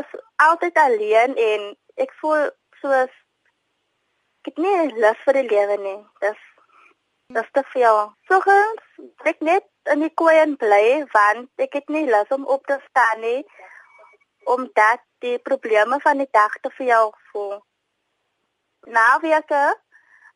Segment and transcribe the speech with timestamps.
[0.00, 0.18] is
[0.48, 1.70] altyd alleen en
[2.04, 2.48] ek voel
[2.80, 3.12] soos
[4.42, 5.98] ek het nie lus vir die lewe nie.
[6.24, 6.42] Dis
[7.34, 8.02] dis te veel.
[8.30, 12.78] Soggens ek net in die koeien bly want ek het nie lus om op te
[12.88, 13.40] staan nie
[14.46, 17.58] omdat die probleme van die dag te veel voel.
[18.86, 19.50] Nou wie ek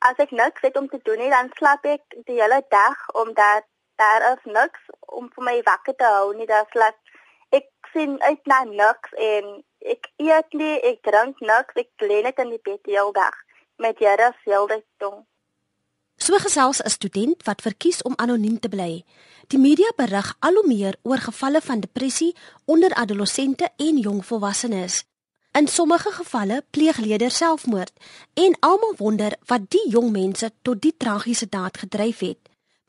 [0.08, 3.68] as ek niks het om te doen nie, dan slaap ek die hele dag omdat
[4.00, 6.48] daar is niks om vir my wakker te hou nie.
[6.48, 6.96] Daar slaap
[7.50, 12.38] ek sien uit na niks en ek eet nie, ek drink niks, ek lê net
[12.38, 13.36] in die bed die hele dag
[13.80, 15.24] met jare selde tong.
[16.20, 19.05] So gesels 'n student wat verkies om anoniem te bly.
[19.48, 25.05] Die media berig al hoe meer oor gevalle van depressie onder adolessente en jong volwassenes.
[25.52, 27.92] In sommige gevalle pleeg leerders selfmoord
[28.34, 32.38] en almal wonder wat die jong mense tot die tragiese daad gedryf het.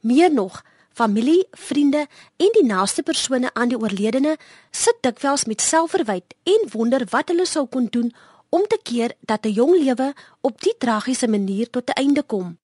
[0.01, 0.61] Meer nog,
[0.93, 4.37] familie, vriende en die naaste persone aan die oorledene
[4.71, 8.13] sit dikwels met selfverwyd en wonder wat hulle sou kon doen
[8.49, 12.59] om te keer dat 'n jong lewe op die tragiese manier tot 'n einde kom.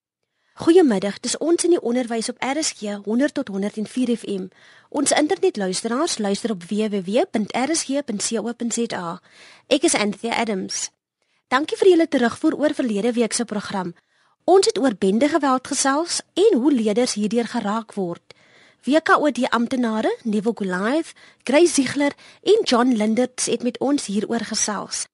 [0.58, 4.48] Goeiemiddag, dis ons in die onderwys op RSG 100 tot 104 FM.
[4.88, 7.20] Ons internetluisteraars luister op www.rsg.co.za.
[9.66, 10.90] Ek is Anthea Adams.
[11.48, 13.94] Dankie vir julle terugvoer oor verlede week se program.
[14.48, 18.34] Ons het oor bende geweld gesels en hoe leerders hierdeur geraak word.
[18.84, 21.12] WKOD amptenare, Neville Goliath,
[21.44, 25.04] Grace Ziegler en John Linders het met ons hieroor gesels.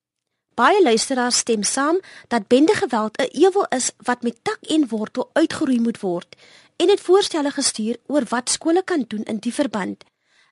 [0.55, 5.29] Baie luisteraars stem saam dat bende geweld 'n ewel is wat met tak en wortel
[5.33, 6.35] uitgeroei moet word
[6.75, 10.03] en het voorstelle gestuur oor wat skole kan doen in die verband.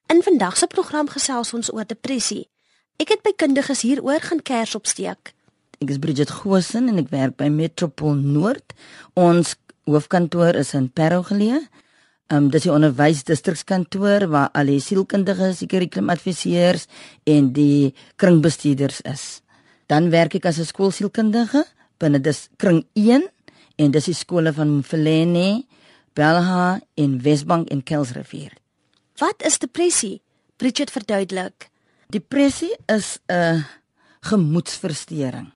[0.07, 2.49] In vandag se program gesels ons oor depressie.
[2.97, 5.33] Ek het by kundiges hieroor gaan kers opsteek.
[5.83, 8.71] Ek is Bridget Gosen en ek werk by Metropol Noord.
[9.19, 9.57] Ons
[9.89, 11.57] hoofkantoor is in Parow geleë.
[12.31, 16.85] Ehm um, dis die onderwysdistrikskantoor waar al die sielkundiges, die kurrikulumadviseurs
[17.27, 19.25] en die kringbestuurders is.
[19.91, 21.65] Dan werk ek as 'n skoolsielkundige
[21.99, 23.27] binne dis kring 1
[23.75, 25.65] en dis die skole van Mfelene,
[26.15, 28.53] Belha en Wesbank en Kelsrivier.
[29.19, 30.21] Wat is depressie?
[30.55, 31.69] Bridget verduidelik.
[32.07, 33.65] Depressie is 'n
[34.21, 35.51] gemoedsversteuring.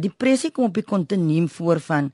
[0.00, 2.12] Depressie kom op die kontinuum voor van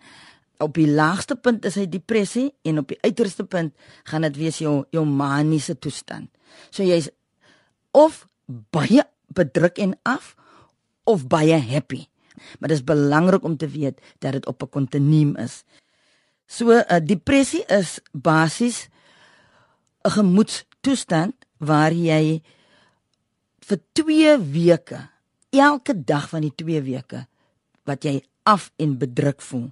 [0.58, 3.74] op die laagste punt is hy depressie en op die uiterste punt
[4.10, 6.26] gaan dit wees jou jou maniese toestand.
[6.74, 7.06] So jy's
[7.94, 8.24] of
[8.74, 10.34] baie bedruk en af
[11.06, 12.08] of baie happy.
[12.58, 15.62] Maar dit is belangrik om te weet dat dit op 'n kontinuum is.
[16.46, 18.88] So 'n uh, depressie is basies
[20.02, 22.42] 'n gemoedstoestand waar jy
[23.60, 25.08] vir 2 weke
[25.50, 27.26] elke dag van die 2 weke
[27.88, 29.70] wat jy af en bedruk voel.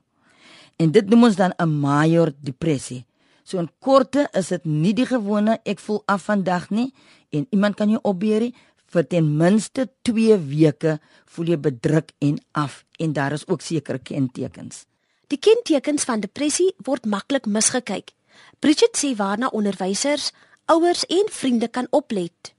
[0.76, 3.04] En dit noem ons dan 'n major depressie.
[3.44, 6.92] So in korte is dit nie die gewone ek voel af vandag nie
[7.30, 8.50] en iemand kan jou opbeer
[8.90, 13.98] vir ten minste 2 weke voel jy bedruk en af en daar is ook sekere
[13.98, 14.84] kentekens.
[15.26, 18.12] Die kentekens van depressie word maklik misgekyk.
[18.58, 20.32] Bridget sê waarna onderwysers,
[20.66, 22.54] ouers en vriende kan oplet.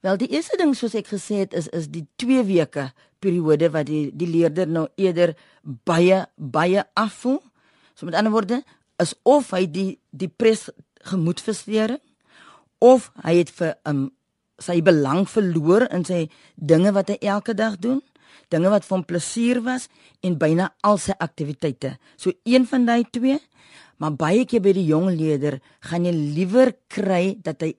[0.00, 3.88] Wel die eerste ding soos ek gesê het is is die 2 weke periode wat
[3.90, 7.40] die die leerder nou eerder baie baie afvoel.
[7.94, 8.62] So met ander woorde
[9.00, 10.68] is of hy die depres
[11.08, 12.00] gemoedversteuring
[12.80, 14.08] of hy het vir um,
[14.60, 16.26] sy belang verloor in sy
[16.56, 18.00] dinge wat hy elke dag doen,
[18.52, 19.88] dinge wat vir hom plesier was
[20.24, 21.96] en byna al sy aktiwiteite.
[22.16, 23.38] So een van daai twee,
[24.00, 27.74] maar baie keer by die jong leerder gaan jy liewer kry dat hy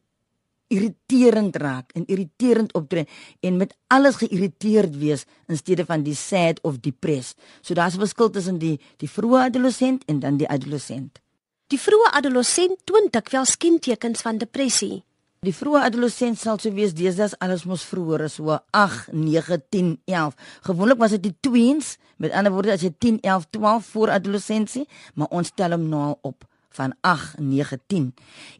[0.72, 3.08] irriterend raak en irriterend optree
[3.40, 7.38] en met alles geïrriteerd wees in steede van die sad of depressed.
[7.62, 11.20] So daar's 'n verskil tussen die die vroeë adolessent en dan die adolessent.
[11.68, 15.04] Die vroeë adolessent toon dikwels kentekens van depressie.
[15.42, 19.88] Die vroeë adolessent sal sou wees deesdae alles mos vroeër is so 8, 9, 10,
[20.06, 20.36] 11.
[20.68, 24.86] Gewoonlik was dit die tweens, met ander woorde as jy 10, 11, 12 voor adolessensie,
[25.16, 26.46] maar ons tel hom nou op
[26.78, 28.10] van 8, 9, 10.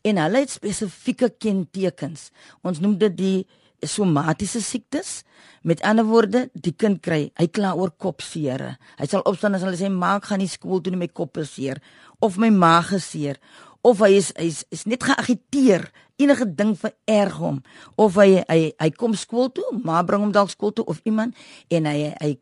[0.08, 2.30] En hulle het spesifieke kentekens.
[2.62, 3.40] Ons noem dit die
[3.82, 5.22] somatiese siektes.
[5.62, 8.78] Met ander woorde, die kind kry, hy kla oor kopseer.
[8.98, 11.82] Hy sal opstaan en hulle sê maak gaan nie skool toe nie met kopseer
[12.22, 13.40] of my maag seer
[13.82, 15.88] of hy is hy is, is net geagiteer
[16.22, 17.60] enige ding vererg hom
[18.02, 21.38] of hy hy hy kom skool toe maar bring hom dalk skool toe of iemand
[21.74, 22.36] en hy hy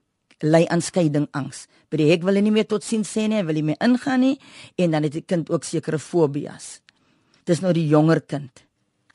[0.44, 1.68] ly aan skeiding angs.
[1.90, 3.82] By die hek wil hy nie meer tot sien sê nie, hy wil nie meer
[3.84, 4.38] ingaan nie
[4.78, 6.80] en dan het die kind ook sekere fobias.
[7.46, 8.64] Dis nou die jonger kind.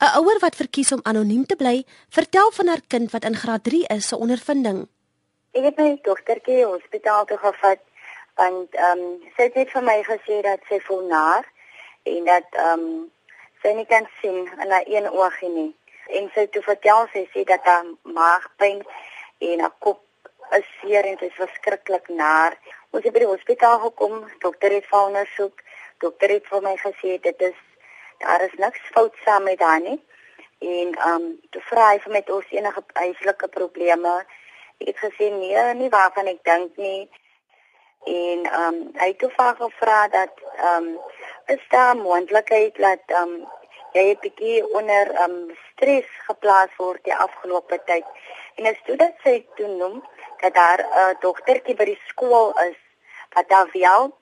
[0.01, 3.63] 'n Ouer wat verkies om anoniem te bly, vertel van haar kind wat in graad
[3.63, 4.87] 3 is se ondervinding.
[5.55, 7.81] Ek het my dogtertjie hospitaal toe gevat
[8.35, 11.47] want ehm um, sy het vir my gesê dat sy voel naar
[12.03, 13.11] en dat ehm um,
[13.63, 15.71] sy nie kan sien in haar een oogie nie.
[16.11, 18.83] En sy het toe vertel sy sê dat haar maagpyn
[19.39, 20.04] en haar kop
[20.51, 22.57] is seer en sy is verskriklik naar.
[22.91, 25.63] Ons het by die hospitaal gekom, dokter het vir ondersoek.
[26.03, 27.57] Dokter het vir my gesê dit is
[28.19, 29.99] daar is niks fout saam met haar nie.
[30.59, 34.15] En ehm um, toe vra hy vir my of enige huislike probleme.
[34.79, 37.09] Ek het gesê nee, nie waarvan ek dink nie.
[38.05, 40.97] En ehm um, hy het toe gevra dat ehm um,
[41.45, 43.47] is daar moontlikheid dat ehm um,
[43.93, 48.05] jy 'n bietjie onder ehm um, stres geplaas word die afgelope tyd.
[48.55, 50.03] En as toe dit sê toe noem
[50.41, 52.79] dat daar 'n uh, dogtertjie by die skool is
[53.35, 54.17] wat daar wel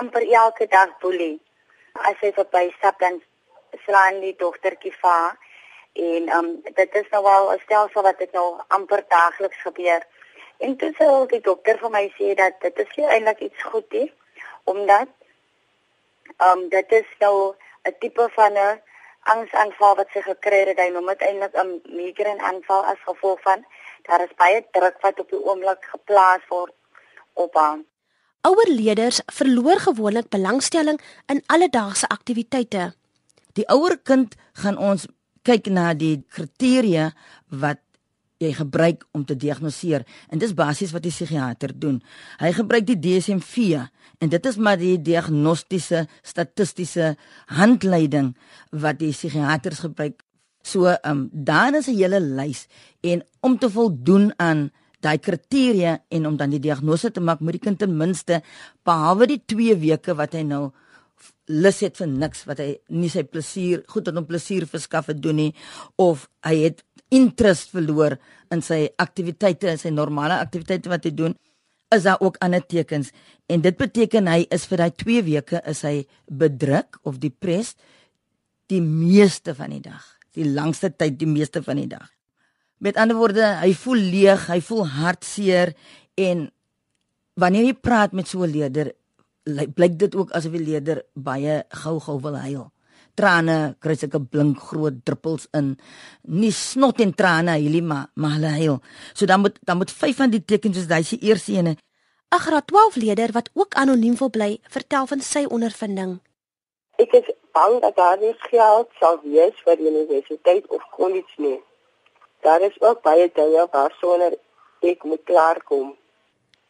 [0.00, 1.40] amper elke dag boelie.
[1.92, 3.22] As sy verby stap dan
[3.84, 5.36] slaan die dogtertjie va
[5.92, 10.02] en ehm um, dit is nou al 'n stelsel wat dit nou amper daagliks gebeur.
[10.58, 13.92] En toe sê die dokter vir my sê dat dit is nie eintlik iets goed
[13.92, 14.12] nie
[14.64, 15.08] omdat
[16.46, 17.54] um, dit is nou
[17.84, 18.82] 'n tipe van 'n
[19.30, 20.80] angsaanval wat sy gekry het.
[20.80, 23.64] Hy noem dit eintlik 'n migraine aanval as gevolg van
[24.08, 26.74] daar is baie druk wat op die oomblik geplaas word
[27.34, 27.78] op haar.
[28.42, 32.94] Ouer leerders verloor gewoonlik belangstelling in alledaagse aktiwiteite.
[33.52, 35.06] Die ouer kind gaan ons
[35.46, 37.12] kyk na die kriteria
[37.50, 37.81] wat
[38.42, 42.00] jy gebruik om te diagnoseer en dis basies wat die psigiater doen.
[42.42, 43.86] Hy gebruik die DSM-4
[44.22, 47.14] en dit is maar die diagnostiese statistiese
[47.58, 48.34] handleiding
[48.70, 50.22] wat die psigiaters gebruik
[50.62, 52.66] So ehm um, dan is 'n hele lys
[53.00, 57.58] en om te voldoen aan daai kriteria en om dan die diagnose te maak moet
[57.58, 58.42] die kind ten minste
[58.86, 60.70] behalwe die 2 weke wat hy nou
[61.46, 65.22] lus het vir niks wat hy nie sy plesier goed het om plesier verskaf het
[65.22, 65.54] doen nie
[65.96, 68.16] of hy het interest verloor
[68.54, 71.36] in sy aktiwiteite en sy normale aktiwiteite wat hy doen
[71.92, 73.12] is daar ook ander tekens
[73.52, 77.76] en dit beteken hy is vir daai 2 weke is hy bedruk of depressed
[78.72, 82.08] die meeste van die dag die langste tyd die meeste van die dag.
[82.82, 85.74] Met ander woorde, hy voel leeg, hy voel hartseer
[86.18, 86.48] en
[87.38, 88.92] wanneer jy praat met so 'n leerder,
[89.44, 92.72] blyk dit ook asof die leerder baie gou-gou wil huil.
[93.14, 95.74] Trane kry sulke blink groot druppels in.
[96.22, 98.78] Nie snot en trane huilie maar maar hulle huil.
[99.14, 101.76] So dan moet dan moet vyf van die tekens soos daai se eerste ene.
[102.32, 106.20] 'n Graad 12 leerder wat ook anoniem wil bly, vertel van sy ondervinding.
[106.96, 111.60] Ek is bang dat daar nie geld sal wees vir die universiteit of kollege nie.
[112.40, 114.38] Daar is ook baie dinge waarsonder
[114.80, 115.92] ek moet klaarkom.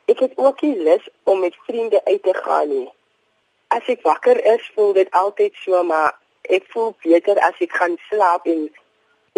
[0.04, 2.88] Ek het ook nie lus om met vriende uit te gaan nie.
[3.68, 7.96] As ek wakker is, voel dit altyd so, maar ek voel beter as ek gaan
[8.08, 8.68] slaap en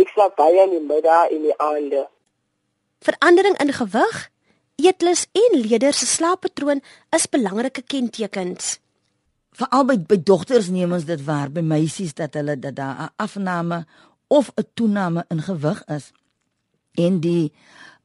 [0.01, 2.07] ek slaap baie in die middag en die aande.
[3.05, 4.31] Verandering in gewig,
[4.77, 6.81] eetlus en leerders se slaappatroon
[7.13, 8.79] is belangrike kentekens
[9.55, 13.15] veral by by dogters neem ons dit waar by meisies dat hulle dat daar 'n
[13.17, 13.87] afname
[14.29, 16.13] of 'n toename in gewig is.
[16.95, 17.53] En die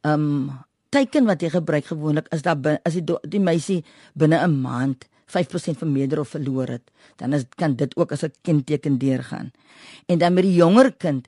[0.02, 4.62] ehm um, teken wat jy gebruik gewoonlik is dat as die die meisie binne 'n
[4.62, 9.52] maand 5% vermeerder of verloor het, dan is kan dit ook as 'n kenteken deurgaan.
[10.06, 11.28] En dan met die jonger kind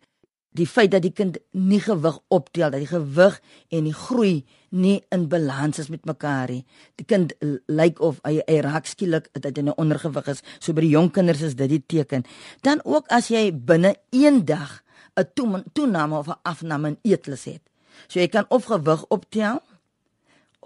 [0.52, 3.38] die feit dat die kind nie gewig optel dat die gewig
[3.72, 6.66] en die groei nie in balans is met mekaar nie.
[7.00, 7.34] Die kind
[7.68, 10.44] lyk of hy hy raak skielik dat hy 'n ondergewig is.
[10.60, 12.24] So by die jong kinders is dit die teken.
[12.62, 14.84] Dan ook as jy binne 1 dag
[15.16, 17.62] 'n toename of 'n afname in eetlus het.
[18.08, 19.62] So jy kan of gewig optel,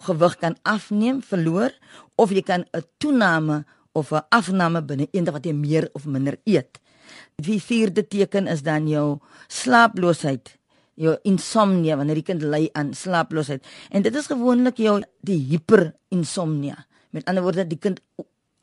[0.04, 1.72] gewig kan afneem, verloor
[2.16, 6.06] of jy kan 'n toename of 'n afname binne 1 dag wat jy meer of
[6.06, 6.80] minder eet.
[7.36, 10.58] Die vierde teken is dan jou slaaploosheid,
[10.96, 13.64] jou insomnia wanneer die kind ly aan slaaploosheid.
[13.92, 16.86] En dit is gewoonlik jou die hyperinsomnia.
[17.12, 18.02] Met ander woorde die kind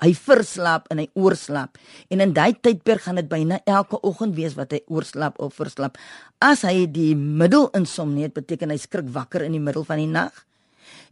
[0.03, 1.79] hy verslaap en hy oorslaap.
[2.11, 5.99] En in daai tydperk gaan dit byna elke oggend wees wat hy oorslaap of verslaap.
[6.41, 10.33] As hy die middelinsomnia het, beteken hy skrik wakker in die middel van die nag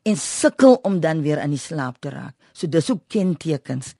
[0.02, 2.34] en sukkel om dan weer aan die slaap te raak.
[2.52, 3.94] So dis ook kentekens.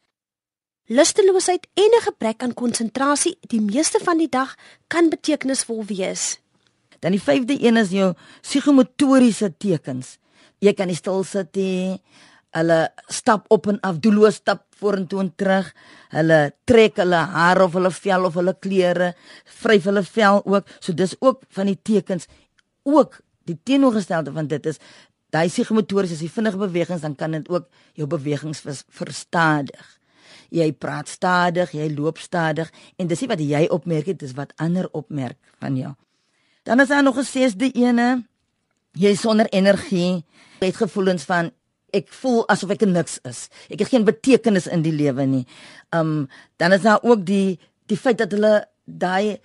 [0.90, 4.56] Lusteloosheid en 'n gebrek aan konsentrasie die meeste van die dag
[4.88, 6.40] kan betekenisvol wees.
[6.98, 10.18] Dan die vyfde een is jou psigomotoriese tekens.
[10.58, 12.02] Jy kan nie stil sit nie.
[12.50, 15.74] Hulle stap op en af, doelloos stap vorentoe en terug.
[16.08, 19.14] Hulle trek hulle hare of hulle vel of hulle klere,
[19.44, 20.66] vryf hulle vel ook.
[20.80, 22.26] So dis ook van die tekens
[22.82, 24.78] ook die teenoorgestelde van dit is
[25.30, 30.00] daai psigomotoriese, as jy vinnige bewegings dan kan dit ook jou bewegings verstadig
[30.50, 34.52] jy praat stadig, jy loop stadig en dis nie wat jy opmerk dit is wat
[34.62, 35.94] ander opmerk van jou.
[36.66, 38.26] Dan is daar nog 'n sesde ene.
[38.92, 40.24] Jy sonder energie,
[40.60, 41.50] jy het gevoelens van
[41.92, 43.48] ek voel asof ek niks is.
[43.70, 45.46] Ek het geen betekenis in die lewe nie.
[45.90, 49.38] Um dan is daar ook die die feit dat hulle daai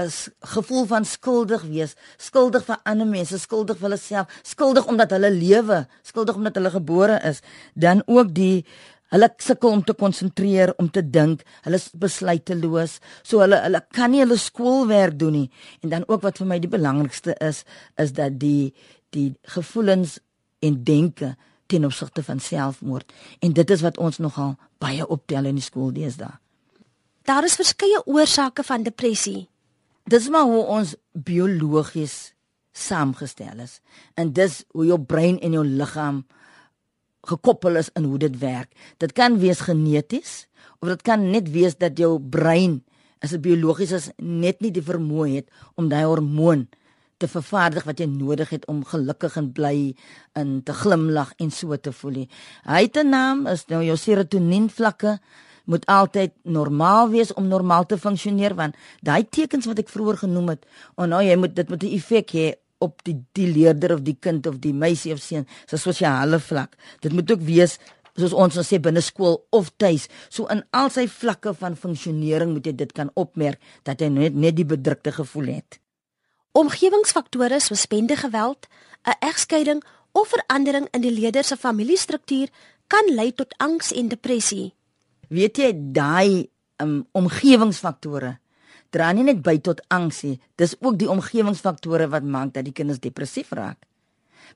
[0.00, 5.12] is gevoel van skuldig wees, skuldig vir ander mense, skuldig vir hulle self, skuldig omdat
[5.12, 7.42] hulle lewe, skuldig omdat hulle gebore is,
[7.74, 8.64] dan ook die
[9.12, 11.42] Hulle sukkel om te konsentreer, om te dink.
[11.66, 12.94] Hulle is besluiteloos.
[13.20, 15.48] So hulle hulle kan nie hulle skoolwerk doen nie.
[15.84, 17.60] En dan ook wat vir my die belangrikste is,
[18.00, 18.72] is dat die
[19.12, 20.16] die gevoelens
[20.64, 21.34] en denke
[21.68, 23.12] ten opsigte van selfmoord.
[23.44, 26.32] En dit is wat ons nogal baie optel in die skool deesdae.
[27.28, 29.51] Daar is verskeie oorsake van depressie.
[30.10, 32.34] Dis maar hoe ons biologies
[32.72, 33.80] saamgestel is.
[34.18, 36.24] En dis hoe jou brein en jou liggaam
[37.28, 38.72] gekoppel is in hoe dit werk.
[38.98, 40.46] Dit kan wees geneties
[40.80, 42.80] of dit kan net wees dat jou brein
[43.22, 46.66] as dit biologies is net nie die vermoë het om daai hormoon
[47.22, 49.76] te vervaardig wat jy nodig het om gelukkig en bly
[50.38, 52.26] in te glimlag en so te voel.
[52.66, 55.20] Hy het 'n naam is nou jou serotonien vlakke
[55.64, 60.48] moet altyd normaal wees om normaal te funksioneer want daai tekens wat ek vroeër genoem
[60.54, 60.66] het,
[60.96, 62.52] oh nou jy moet dit met 'n effek hê
[62.82, 66.76] op die die leerder of die kind of die meisie of seun se sosiale vlak.
[67.00, 67.78] Dit moet ook wees
[68.18, 70.08] soos ons ons sê binne skool of tuis.
[70.28, 74.34] So in al sy vlakke van funksionering moet jy dit kan opmerk dat hy net
[74.34, 75.78] net die bedrukte gevoel het.
[76.52, 78.68] Omgewingsfaktore soos bendegeweld,
[79.06, 82.48] 'n egskeiding of verandering in die leerder se familiestruktuur
[82.86, 84.74] kan lei tot angs en depressie.
[85.32, 86.48] Weet jy daai
[86.82, 88.36] um, omgewingsfaktore
[88.92, 92.74] dra nie net by tot angs nie, dis ook die omgewingsfaktore wat maak dat die
[92.76, 93.78] kinders depressief raak.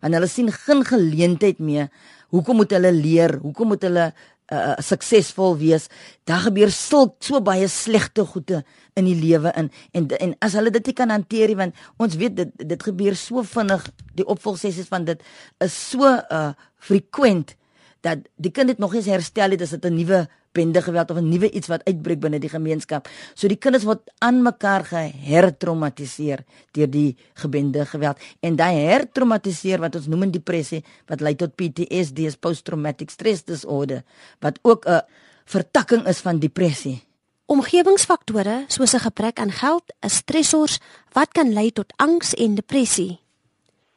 [0.03, 1.89] Want hulle sien geen geleentheid meer.
[2.35, 3.39] Hoekom moet hulle leer?
[3.41, 5.89] Hoekom moet hulle uh, suksesvol wees?
[6.29, 8.61] Daar gebeur sulk so baie slegte goede
[8.97, 12.17] in die lewe in en en as hulle dit nie kan hanteer nie want ons
[12.21, 13.85] weet dit dit gebeur so vinnig
[14.17, 15.25] die opvolgsessies van dit
[15.65, 17.57] is so uh frequent
[18.05, 21.21] dat die kind dit nog eens herstel het as dit 'n nuwe bende geweld of
[21.21, 23.09] 'n nuwe iets wat uitbreek binne die gemeenskap.
[23.35, 29.95] So die kinders word aan mekaar gehertraumatiseer deur die gebende geweld en daai hertraumatiseer wat
[29.95, 34.03] ons noem in depressie wat lei tot PTSD, post traumatic stress disorder,
[34.41, 35.03] wat ook 'n
[35.45, 37.03] vertakking is van depressie.
[37.47, 40.81] Omgewingsfaktore soos 'n gebrek aan geld, 'n stressors
[41.13, 43.21] wat kan lei tot angs en depressie.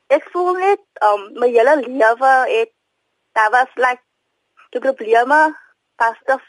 [0.07, 2.71] Ek voel net um my hele lewe het
[3.33, 4.01] daar was like
[4.69, 5.55] die probleme
[5.99, 6.45] pas dat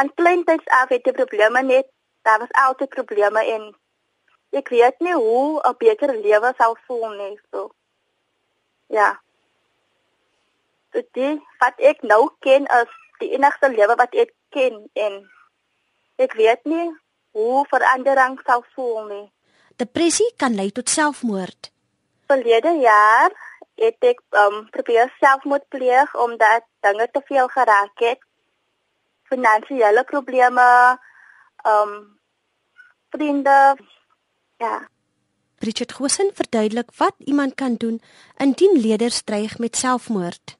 [0.00, 1.88] aan kleintyds af het die probleme net
[2.24, 3.64] daar was altyd probleme en
[4.60, 7.70] ek weet nie hoe 'n beter lewe sou voel nie so.
[8.86, 9.20] Ja.
[10.90, 11.08] Dit
[11.58, 15.14] wat ek nou ken is die enigste lewe wat ek ken en
[16.16, 16.88] ek weet nie
[17.30, 19.26] hoe verandering sou voel nie.
[19.76, 21.70] Depressie kan lei tot selfmoord.
[22.30, 23.32] Verlede jaar
[23.74, 28.22] het ek um, probeer selfmoord pleeg omdat dinge te veel geraak het.
[29.34, 30.66] Finansiële probleme,
[31.66, 31.94] um
[33.10, 33.76] vriende.
[34.62, 34.88] Ja.
[35.58, 38.00] Richard Gosen verduidelik wat iemand kan doen
[38.36, 40.58] indien leerders dreig met selfmoord.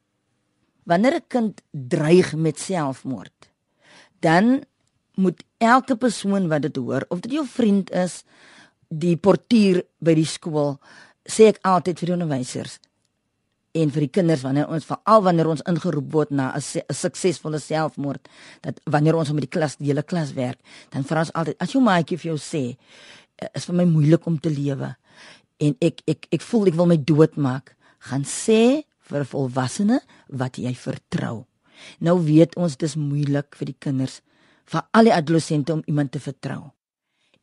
[0.85, 3.51] Wanneer 'n kind dreig met selfmoord,
[4.21, 4.65] dan
[5.15, 8.25] moet elke persoon wat dit hoor, of dit jou vriend is,
[8.89, 10.79] die portier by die skool,
[11.25, 12.79] sê ek altyd vir die onderwysers,
[13.75, 16.63] en vir die kinders wanneer ons veral wanneer ons ingeroep word na 'n
[16.95, 18.29] suksesvolle selfmoord
[18.63, 20.59] dat wanneer ons met die klas die hele klas werk
[20.91, 22.77] dan vra ons altyd as jou maatjie vir jou sê
[23.39, 24.95] eh, is vir my moeilik om te lewe
[25.61, 30.01] en ek ek ek voel ek wil my dood maak gaan sê vir 'n volwassene
[30.29, 31.47] wat jy vertrou.
[32.01, 34.21] Nou weet ons dis moeilik vir die kinders
[34.65, 36.74] vir al die adolessente om iemand te vertrou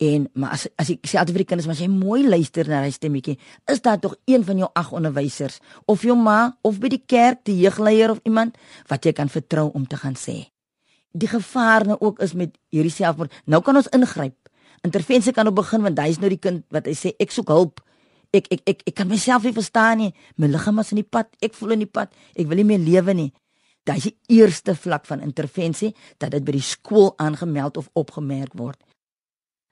[0.02, 2.66] En maar as as ek sê altyd vir die kinders, maar as jy mooi luister
[2.66, 3.36] na hy stemmetjie,
[3.70, 7.44] is daar tog een van jou ag onderwysers of jou ma of by die kerk,
[7.46, 8.58] die jeugleier of iemand
[8.90, 10.40] wat jy kan vertrou om te gaan sê.
[11.14, 13.36] Die gevaar nou ook is met hierdie selfmoord.
[13.46, 14.38] Nou kan ons ingryp.
[14.82, 17.86] Intervensie kan nou begin want hy's nou die kind wat hy sê ek soek hulp.
[18.34, 20.12] Ek ek ek ek kan myself nie verstaan nie.
[20.42, 21.30] My liggaam is in die pad.
[21.46, 22.10] Ek voel in die pad.
[22.34, 23.30] Ek wil nie meer lewe nie.
[23.86, 28.58] Dit is die eerste vlak van intervensie dat dit by die skool aangemeld of opgemerk
[28.58, 28.82] word.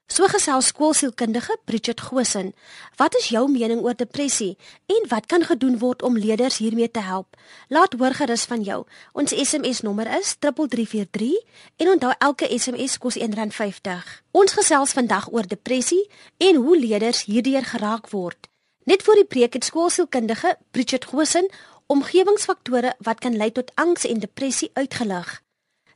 [0.10, 2.54] So gesels skoolsielkundige Bridget Gosen.
[2.98, 4.58] Wat is jou mening oor depressie
[4.90, 7.38] en wat kan gedoen word om leerders hiermee te help?
[7.70, 8.80] Laat hoor gerus van jou.
[9.14, 11.36] Ons SMS nommer is 3343
[11.78, 14.10] en onthou elke SMS kos R1.50.
[14.32, 18.50] Ons gesels vandag oor depressie en hoe leerders hierdeur geraak word.
[18.90, 21.46] Net voor die preek het skoolsielkundige Bridget Gosen
[21.86, 25.38] omgewingsfaktore wat kan lei tot angs en depressie uitgelig.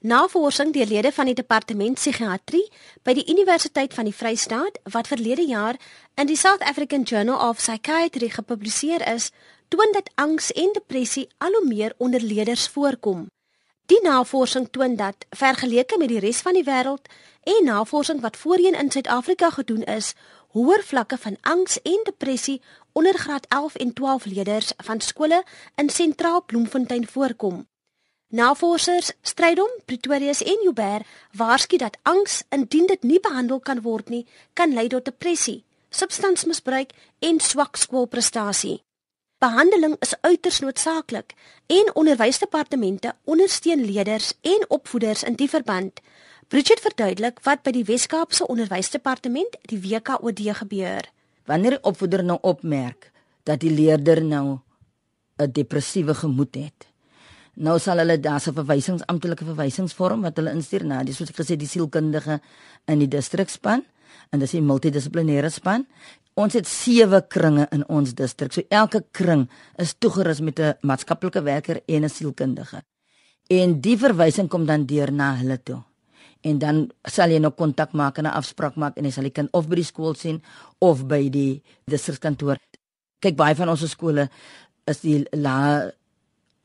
[0.03, 2.65] Navorsing deur lede van die departement psigiatrie
[3.07, 5.79] by die Universiteit van die Vrystaat wat verlede jaar
[6.19, 9.29] in die South African Journal of Psychiatry gepubliseer is,
[9.71, 13.29] toon dat angs en depressie al hoe meer onder leerders voorkom.
[13.87, 17.07] Die navorsing toon dat vergeleke met die res van die wêreld
[17.47, 20.13] en navorsing wat voorheen in Suid-Afrika gedoen is,
[20.51, 25.45] hoër vlakke van angs en depressie onder graad 11 en 12 leerders van skole
[25.75, 27.63] in sentraal Bloemfontein voorkom.
[28.33, 31.05] Navorsers Strydom, Pretoria en Joubert
[31.37, 34.23] waarsku dat angs indien dit nie behandel kan word nie,
[34.57, 35.59] kan lei tot depressie,
[35.93, 38.79] substansmisbruik en swak skoolprestasie.
[39.37, 41.35] Behandeling is uiters noodsaaklik
[41.67, 46.01] en onderwysdepartemente ondersteun leerders en opvoeders in die verband.
[46.49, 51.05] Bridget verduidelik wat by die Wes-Kaapse Onderwysdepartement, die WKOD gebeur.
[51.45, 53.11] Wanneer 'n opvoeder nou opmerk
[53.43, 54.57] dat die leerder nou
[55.37, 56.92] 'n depressiewe gemoed het,
[57.55, 61.37] nou sal hulle daar's 'n verwysings amptelike verwysingsvorm wat hulle instuur na die soos ek
[61.37, 62.39] gesê die sielkundige
[62.87, 63.83] in die distrikspan
[64.31, 65.85] en dis 'n multidissiplinêre span
[66.33, 68.53] Ons het sewe kringe in ons distrik.
[68.55, 69.45] So elke kring
[69.77, 72.81] is toegerus met 'n maatskaplike werker en 'n sielkundige.
[73.49, 75.83] En die verwysing kom dan deur na hulle toe.
[76.41, 79.31] En dan sal jy nou kontak maak en 'n afspraak maak en jy sal die
[79.31, 80.41] kind of by die skool sien
[80.79, 82.57] of by die distrikskantoor.
[83.19, 84.29] Kyk baie van ons skole
[84.85, 85.91] is die la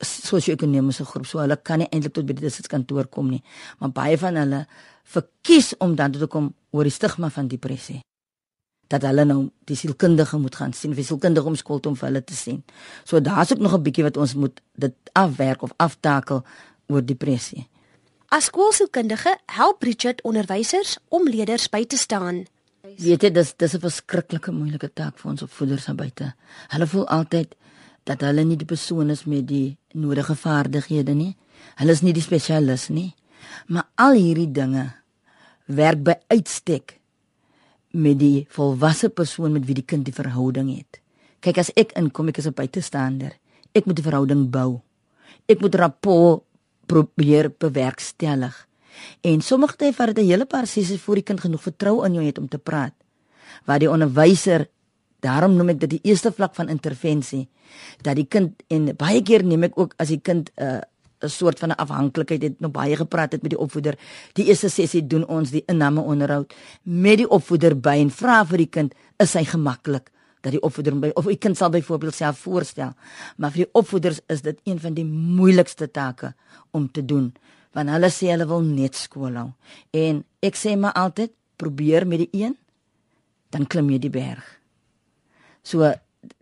[0.01, 1.27] sosio-ekonomiese groep.
[1.27, 3.43] So hulle kan nie eintlik tot by die distrikskantoor kom nie.
[3.79, 4.67] Maar baie van hulle
[5.05, 8.03] verkies om dan toe te kom oor die stigma van depressie
[8.89, 12.09] dat hulle nou die sielkundige moet gaan sien, vir sielkundige om skool toe om vir
[12.09, 12.63] hulle te sien.
[13.05, 16.45] So daar's ook nog 'n bietjie wat ons moet dit afwerk of aftakel
[16.87, 17.69] oor depressie.
[18.29, 22.47] As skoolsielkundige help Richard onderwysers om leerders by te staan.
[22.97, 26.35] Weet jy dis dis 'n verskriklike moeilike taak vir ons opvoeders daar buite.
[26.69, 27.55] Hulle voel altyd
[28.09, 31.35] dat hulle nie die persoon is met die nodige vaardighede nie.
[31.81, 33.13] Hulle is nie die spesialis nie.
[33.69, 34.87] Maar al hierdie dinge
[35.69, 36.97] werk by uitstek
[37.93, 41.01] met die volwasse persoon met wie die kind die verhouding het.
[41.45, 43.33] Kyk as ek inkom, ek is 'n buitestander.
[43.75, 44.81] Ek moet die verhouding bou.
[45.47, 46.43] Ek moet rapport
[46.87, 48.67] probeer bewerkstellig.
[49.21, 52.15] En sommige tye vat dit 'n hele paar sessies voor die kind genoeg vertroue in
[52.15, 52.95] jou het om te praat.
[53.65, 54.69] Waar die onderwyser
[55.25, 57.49] daarom noem ek dit die eerste vlak van intervensie
[58.03, 60.81] dat die kind en baie keer neem ek ook as die kind 'n uh,
[61.21, 63.99] 'n soort van 'n afhanklikheid het nog baie gepraat het met die opvoeder.
[64.33, 68.57] Die eerste sessie doen ons die inname onderhoud met die opvoeder by en vra vir
[68.57, 72.39] die kind is hy gemaklik dat die opvoeder by of die kind sal byvoorbeeld self
[72.39, 72.93] voorstel.
[73.37, 76.35] Maar vir die opvoeders is dit een van die moeilikste take
[76.71, 77.33] om te doen
[77.73, 79.53] want hulle sê hulle wil net skool hou.
[79.91, 82.57] En ek sê maar altyd probeer met die een
[83.51, 84.58] dan klim jy die berg.
[85.69, 85.93] So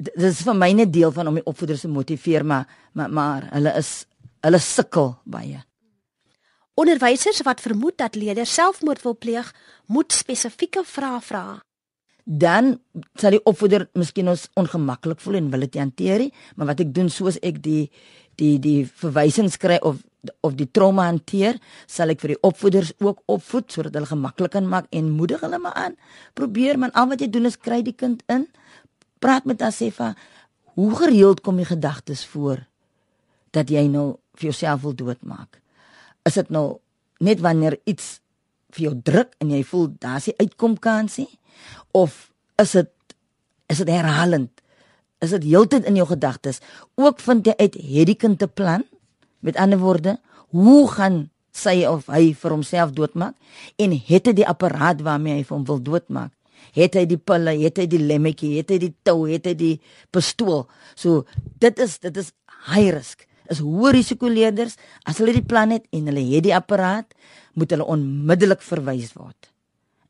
[0.00, 3.48] dit is vir my net deel van om die opvoeders te motiveer maar maar, maar
[3.52, 4.06] hulle is
[4.46, 5.62] hulle sukkel baie.
[6.76, 9.48] Onderwysers wat vermoed dat leerders selfmoord wil pleeg,
[9.88, 11.44] moet spesifieke vrae vra.
[12.24, 12.74] Dan
[13.16, 17.08] sal die opvoeder miskien ons ongemaklik voel en wil dit hanteer, maar wat ek doen
[17.12, 17.86] soos ek die
[18.36, 20.02] die die verwysings kry of
[20.42, 24.66] of die trauma hanteer, sal ek vir die opvoeders ook opvoed sodat hulle gemaklik kan
[24.68, 25.94] maak en moedig hulle maar aan.
[26.34, 28.48] Probeer man, al wat jy doen is kry die kind in.
[29.18, 30.14] Praat met Asefa.
[30.76, 32.66] Hoe gereeld kom die gedagtes voor
[33.56, 35.60] dat jy nou vir jouself wil doodmaak?
[36.28, 36.78] Is dit nou
[37.24, 38.18] net wanneer iets
[38.76, 41.38] vir jou druk en jy voel daar's 'n uitkomkansie
[41.90, 42.90] of is dit
[43.66, 44.52] is dit herhalend?
[45.18, 46.60] Is dit heeltyd in jou gedagtes?
[46.94, 48.84] Ook vind jy uit het die kind 'n plan?
[49.40, 53.34] Met ander woorde, hoe gaan sy of hy vir homself doodmaak
[53.76, 56.35] en het hy die apparaat waarmee hy hom wil doodmaak?
[56.74, 59.76] Het hy die pille, het hy die lemmetjie, het hy die tou, het hy die
[60.10, 60.66] pistool?
[60.98, 61.24] So
[61.62, 62.32] dit is dit is
[62.72, 64.76] high risk is hoë risiko leerders.
[65.06, 67.14] As hulle die plan het en hulle het die apparaat,
[67.56, 69.50] moet hulle onmiddellik verwys word.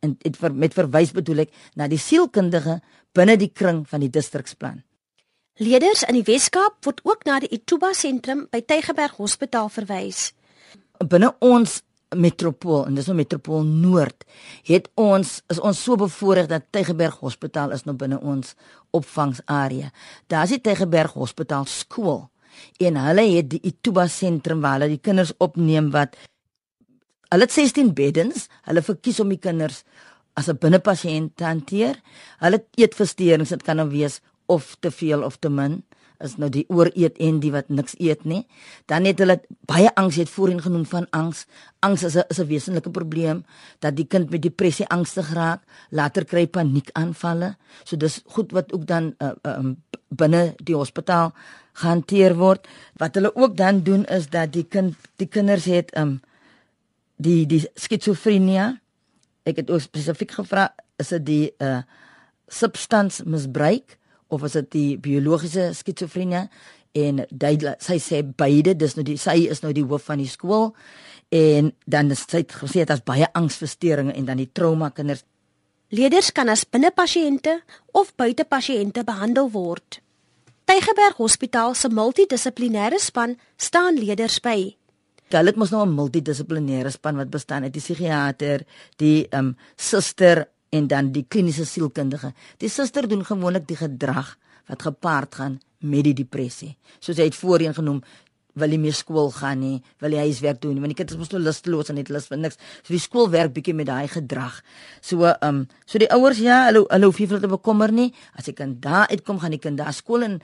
[0.04, 2.80] En dit vir, met verwys bedoel ek na die sielkundige
[3.16, 4.82] binne die kring van die distriksplan.
[5.62, 10.30] Leerders in die Weskaap word ook na die Ituba sentrum by Tygerberg Hospitaal verwys.
[11.00, 11.80] Binne ons
[12.14, 14.24] metropool en dis nou metropool Noord
[14.68, 18.54] het ons is ons so bevoorreg dat Tygerberg Hospitaal is nou binne ons
[18.94, 19.90] opvangsarea.
[20.30, 22.28] Daar is die Tygerberg Hospitaal skool
[22.80, 26.14] en hulle het die Ituba sentrum waar hulle die kinders opneem wat
[27.32, 29.82] hulle het 16 beddens, hulle verkies om die kinders
[30.36, 31.96] as 'n binnepasiënt te hanteer.
[32.38, 35.82] Hulle eetversteurings, dit kan nou wees of te veel of te min
[36.24, 38.44] is nou die ooreet en die wat niks eet nie.
[38.86, 41.46] Dan het hulle baie angs het voorheen genoem van angs.
[41.80, 43.44] Angs is 'n is 'n wesenlike probleem
[43.80, 47.56] dat die kind met depressie angstig raak, later kry paniekaanvalle.
[47.84, 49.74] So dis goed wat ook dan uh, uh,
[50.08, 51.32] binne die hospitaal
[51.72, 52.68] gehanteer word.
[52.96, 56.20] Wat hulle ook dan doen is dat die kind die kinders het um
[57.16, 58.80] die die skizofrenia.
[59.42, 61.82] Ek het ook spesifiek gevra is dit die uh
[62.46, 63.96] substansmisbruik
[64.28, 66.48] of is dit die biologiese skizofrenia
[66.96, 70.30] en duidelik sy sê beide dis nou die sy is nou die hoof van die
[70.30, 70.72] skool
[71.30, 75.24] en dan is sy gesê dit as baie angsversteurings en dan die trauma kinders
[75.94, 77.60] Leerders kan as binnepasiënte
[77.94, 80.00] of buitepasiënte behandel word.
[80.66, 84.74] Tygerberg Hospitaal se multidissiplinêre span staan leerders by.
[85.30, 89.56] Hulle het mos nou 'n multidissiplinêre span wat bestaan uit die psigiater, die ehm um,
[89.76, 92.32] suster en dan die kliniese sielkundige.
[92.62, 94.36] Die suster doen gewoonlik die gedrag
[94.66, 96.74] wat gepaard gaan met die depressie.
[96.98, 98.00] Soos hy het voorheen genoem,
[98.56, 101.20] wil nie meer skool gaan nie, wil hy huiswerk doen nie, want die kind is
[101.20, 102.58] mos nou lusteloos en het lus vir niks.
[102.80, 104.62] So die skool werk bietjie met daai gedrag.
[105.04, 108.08] So ehm um, so die ouers ja, hulle hulle hoef nie veel te bekommer nie.
[108.34, 110.40] As die kind daar uitkom, gaan die kind daar skool en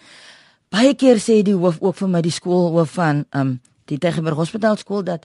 [0.73, 3.59] baie keer sê die hoof ook vir my die skoolhoof van ehm um,
[3.91, 5.25] die Tegenberg Hospitaal skool dat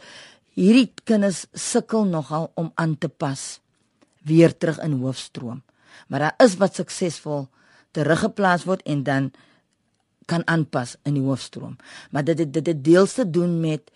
[0.57, 3.59] hierdie kinders sukkel nogal om aan te pas
[4.27, 5.63] weer terug in hoofstroom.
[6.07, 7.47] Maar daar is wat suksesvol
[7.95, 9.31] teruggeplaas word en dan
[10.27, 11.77] kan aanpas in die hoofstroom.
[12.11, 13.91] Maar dit dit dit deels te doen met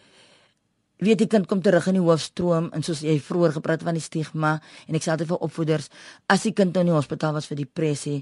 [1.02, 4.04] weet die kind kom terug in die hoofstroom en soos jy vroeër gepraat van die
[4.06, 5.90] stigma en ek sê altyd vir opvoeders
[6.30, 8.20] as die kind nou in die hospitaal was vir depressie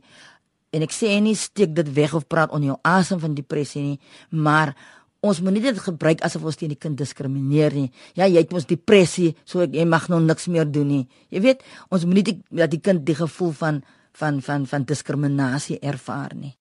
[0.75, 3.99] en ek sê nie steek dit weg of praat on jou asem van depressie nie,
[4.29, 4.75] maar
[5.25, 7.89] ons moet nie dit gebruik asof ons teen die kind diskrimineer nie.
[8.15, 11.05] Ja, jy het mos depressie, so ek, jy mag nou niks meer doen nie.
[11.29, 13.81] Jy weet, ons moet nie die, dat die kind die gevoel van
[14.19, 16.55] van van van diskriminasie ervaar nie.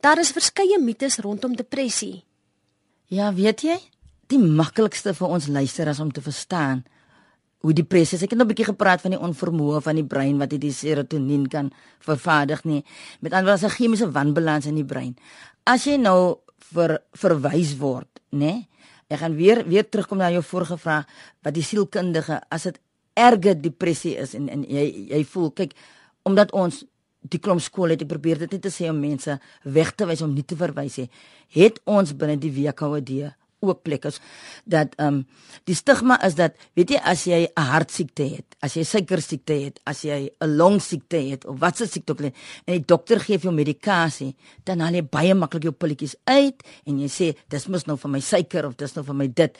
[0.00, 2.24] Daar is verskeie mites rondom depressie.
[3.08, 3.76] Ja, weet jy,
[4.30, 6.84] die maklikste vir ons luisteraars om te verstaan
[7.64, 8.22] hoe depressie is.
[8.22, 11.48] Ek het nou 'n bietjie gepraat van die onvermoë van die brein wat die serotonien
[11.48, 12.84] kan vervaardig nie.
[13.20, 15.16] Met ander woorde, 'n chemiese wanbalans in die brein.
[15.64, 16.38] As jy nou
[16.72, 18.38] ver, verwys word, né?
[18.46, 18.66] Nee?
[19.08, 21.08] Ek gaan weer weer terugkom na jou vorige vraag
[21.42, 22.76] wat die sielkundige as dit
[23.16, 25.72] erge depressie is en en jy jy voel kyk
[26.28, 26.82] omdat ons
[27.28, 30.22] die klomp skool het ek probeer dit net te sê om mense weg te wys
[30.22, 31.08] om nie te verwys nie
[31.56, 33.14] het ons binne die WKOD
[33.60, 34.12] ook plekke
[34.64, 35.26] dat ehm um,
[35.64, 39.52] die stigma is dat weet jy as jy 'n hartsiekte het, as jy suiker siekte
[39.52, 42.34] het, as jy 'n long siekte het of wat se siekte ook al en
[42.66, 47.00] die dokter gee vir jou medikasie, dan haal jy baie maklik jou pilletjies uit en
[47.00, 49.58] jy sê dis mos nou vir my suiker of dis nou vir my dit.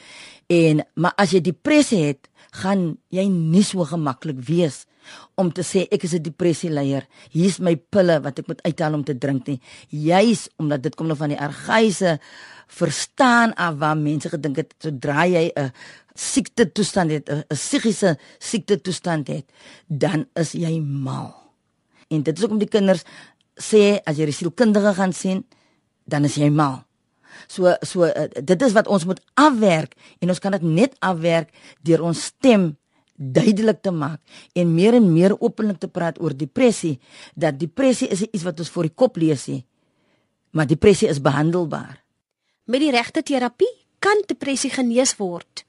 [0.49, 4.87] En maar as jy depressie het, gaan jy nie so gemaklik wees
[5.35, 7.07] om te sê ek is 'n depressie leier.
[7.31, 9.61] Hier's my pille wat ek moet uithaal om te drink nie.
[9.89, 12.19] Juis omdat dit kom nou van die argaïse
[12.67, 15.73] verstaan af waar mense gedink het sodra jy 'n
[16.15, 19.45] siekte toestand het, 'n psigiese siekte toestand het,
[19.87, 21.35] dan is jy mal.
[22.09, 23.05] En dit is ook om die kinders
[23.55, 25.45] sê as jy 'n sielkundige gaan sien,
[26.05, 26.85] dan is jy mal.
[27.47, 31.53] So so uh, dit is wat ons moet afwerk en ons kan dit net afwerk
[31.83, 32.77] deur ons stem
[33.19, 34.21] duidelik te maak
[34.55, 36.99] en meer en meer openlik te praat oor depressie
[37.35, 39.65] dat depressie is iets wat ons voor die kop lees nie
[40.51, 42.05] maar depressie is behandelbaar.
[42.65, 45.65] Met die regte terapie kan depressie genees word.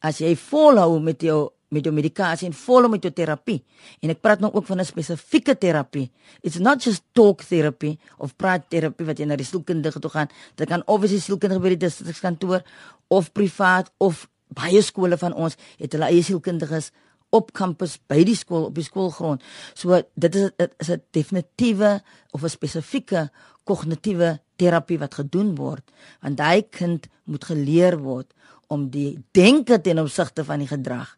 [0.00, 3.60] As jy volhou met jou met jou medikasie en volhou met jou terapie
[4.02, 6.10] en ek praat nou ook van 'n spesifieke terapie
[6.42, 10.28] it's not just talk therapy of praat terapie wat jy na die sielkundige toe gaan
[10.56, 12.62] dit kan obviously sielkundige by die distrikskantoor
[13.08, 16.90] of privaat of baie skole van ons het hulle eie sielkundiges
[17.30, 19.42] op kampus by die skool op die skoolgrond.
[19.74, 23.30] So dit is is 'n definitiewe of 'n spesifieke
[23.64, 25.84] kognitiewe terapie wat gedoen word
[26.22, 28.32] want daai kind moet geleer word
[28.68, 31.16] om die denke ten opsigte van die gedrag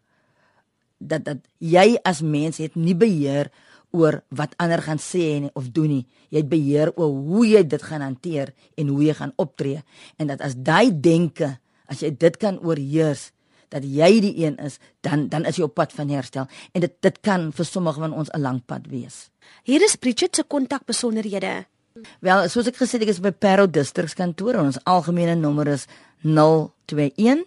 [0.99, 3.51] dat dat jy as mens het nie beheer
[3.93, 6.07] oor wat ander gaan sê en of doen nie.
[6.33, 9.83] Jy het beheer oor hoe jy dit gaan hanteer en hoe jy gaan optree
[10.17, 11.59] en dat as daai denke
[11.93, 13.31] as jy dit kan oorheers
[13.73, 16.95] dat jy die een is, dan dan is jy op pad van herstel en dit
[17.01, 19.31] dit kan vir sommige van ons 'n lang pad wees.
[19.65, 21.65] Hier is Bridget se kontakbesonderhede.
[22.21, 25.69] Wel, soos ek gesê het, ek is by Parow Districts kantoor en ons algemene nommer
[25.69, 25.87] is
[26.23, 27.45] 021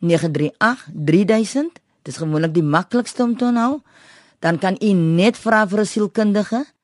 [0.00, 1.72] 938 3000.
[2.02, 3.80] Dit is gewoonlik die maklikste om te onthou.
[4.38, 6.75] Dan kan u net vra vir 'n sielkundige.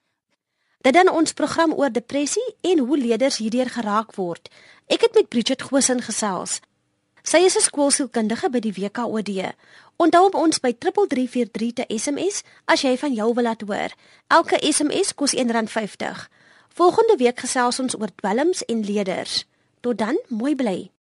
[0.83, 4.49] Dit dan ons program oor depressie en hoe leerders hierdeur geraak word.
[4.91, 6.59] Ek het met Bridget Gosen gesels.
[7.23, 9.55] Sy is 'n skoolsielkundige by die WKOD.
[9.97, 13.95] Onthou om ons by 3343 te SMS as jy van jou wil laat hoor.
[14.27, 16.29] Elke SMS kos R1.50.
[16.69, 19.47] Volgende week gesels ons oor dwelms en leerders.
[19.81, 20.93] Tot dan, mooi bly.